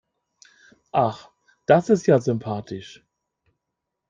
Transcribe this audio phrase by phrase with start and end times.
[0.93, 1.29] Ach,
[1.67, 3.05] das ist ja sympathisch.